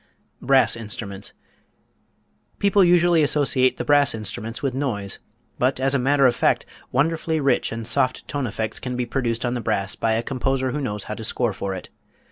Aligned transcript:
Brass 0.41 0.75
Instruments. 0.75 1.31
People 2.57 2.83
usually 2.83 3.21
associate 3.21 3.77
the 3.77 3.85
brass 3.85 4.15
instruments 4.15 4.63
with 4.63 4.73
noise. 4.73 5.19
But 5.59 5.79
as 5.79 5.93
a 5.93 5.99
matter 5.99 6.25
of 6.25 6.35
fact, 6.35 6.65
wonderfully 6.91 7.39
rich 7.39 7.71
and 7.71 7.85
soft 7.85 8.27
tone 8.27 8.47
effects 8.47 8.79
can 8.79 8.95
be 8.95 9.05
produced 9.05 9.45
on 9.45 9.53
the 9.53 9.61
brass 9.61 9.95
by 9.95 10.13
a 10.13 10.23
composer 10.23 10.71
who 10.71 10.81
knows 10.81 11.03
how 11.03 11.13
to 11.13 11.23
score 11.23 11.53
for 11.53 11.75
it. 11.75 11.89